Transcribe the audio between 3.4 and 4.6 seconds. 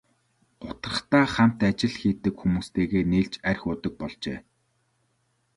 архи уудаг болжээ.